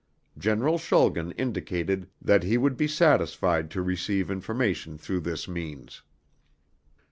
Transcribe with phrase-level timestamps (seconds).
[0.35, 6.01] General Schulgen indicated that he would be satisfied to receive information through this means.